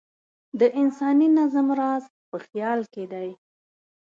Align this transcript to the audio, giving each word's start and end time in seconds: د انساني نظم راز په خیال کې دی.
د 0.59 0.61
انساني 0.81 1.27
نظم 1.37 1.67
راز 1.79 2.03
په 2.29 2.37
خیال 2.45 2.79
کې 2.93 3.03
دی. 3.13 3.29